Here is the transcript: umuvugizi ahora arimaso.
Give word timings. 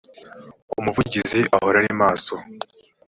umuvugizi 0.79 1.39
ahora 1.55 1.77
arimaso. 1.81 2.35